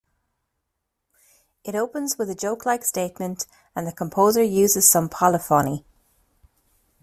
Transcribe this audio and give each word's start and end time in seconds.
It 1.63 1.75
opens 1.75 2.17
with 2.17 2.27
a 2.31 2.33
joke-like 2.33 2.83
statement, 2.83 3.45
and 3.75 3.85
the 3.85 3.91
composer 3.91 4.41
uses 4.41 4.89
some 4.89 5.09
polyphony. 5.09 5.85